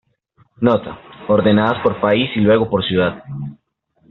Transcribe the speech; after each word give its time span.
Nota: 0.59 0.97
ordenadas 1.27 1.77
por 1.83 2.01
país 2.01 2.31
y 2.35 2.39
luego 2.39 2.67
por 2.71 2.83
ciudad. 2.83 3.23